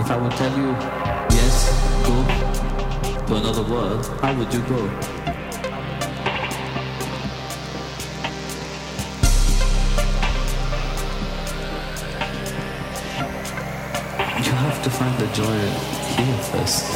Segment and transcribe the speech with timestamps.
[0.00, 0.70] If I would tell you,
[1.36, 1.68] yes,
[2.06, 2.14] go
[3.26, 4.80] to another world, how would you go?
[14.40, 15.58] You have to find the joy
[16.16, 16.86] here first.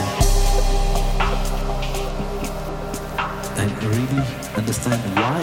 [3.60, 4.24] And really
[4.56, 5.40] understand why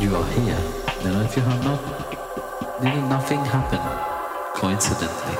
[0.00, 0.62] you are here.
[1.04, 1.80] Know, if you have not,
[2.82, 3.82] nothing happened
[4.54, 5.36] coincidentally.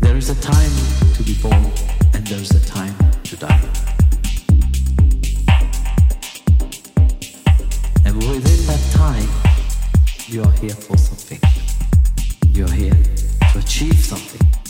[0.00, 0.70] There is a time
[1.14, 1.54] to be born
[2.12, 3.68] and there is a time to die.
[8.04, 9.41] And within that time,
[10.32, 11.38] you are here for something.
[12.54, 12.96] You are here
[13.52, 14.61] to achieve something.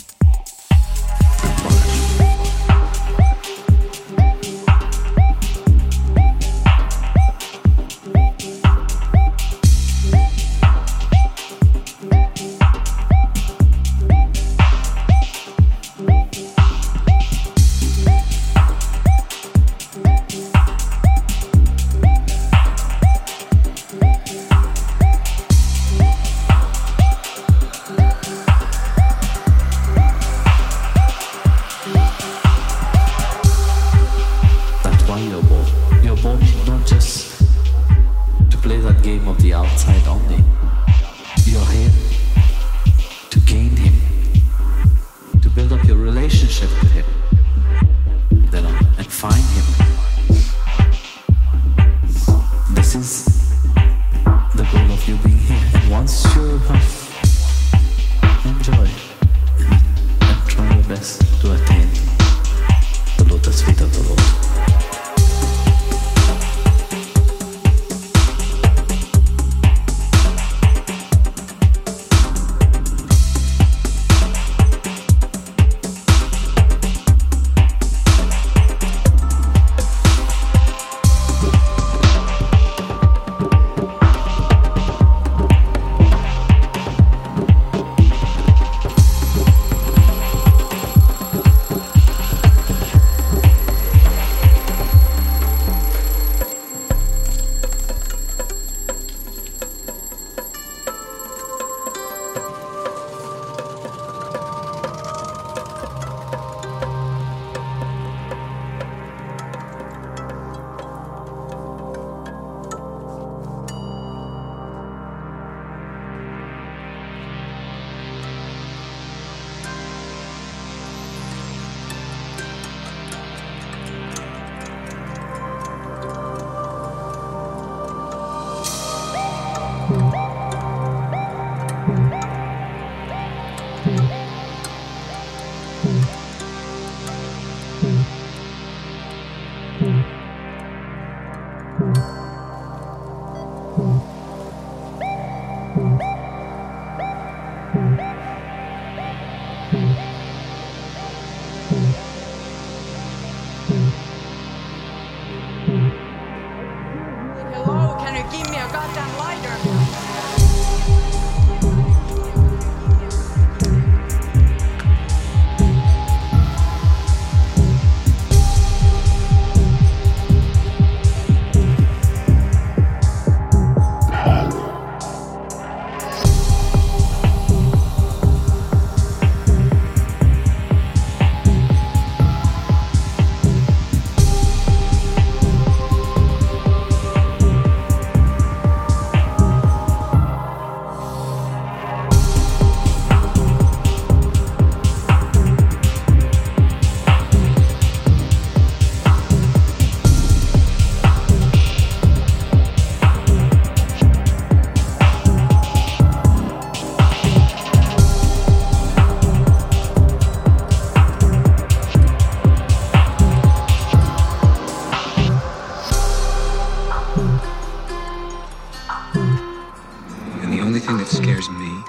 [220.89, 221.81] Only thing that scares me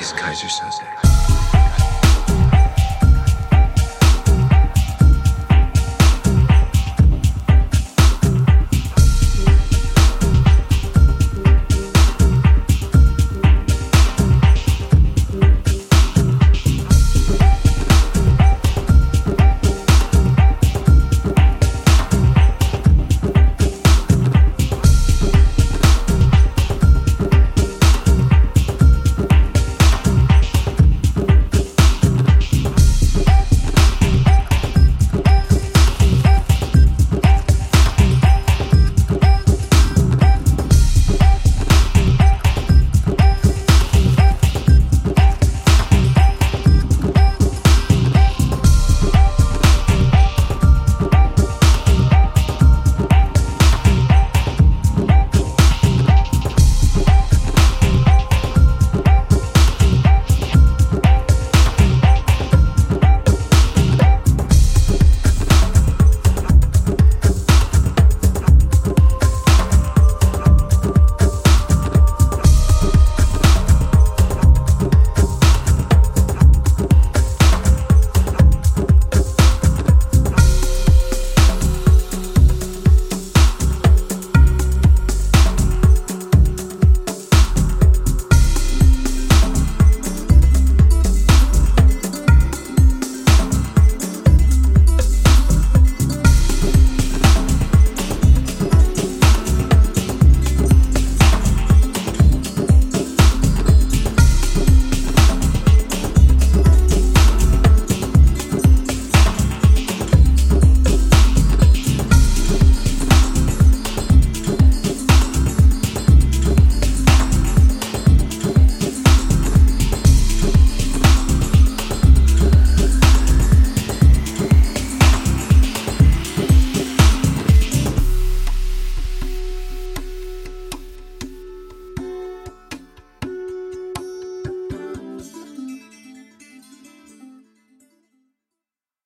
[0.00, 1.11] is Keyser Söze.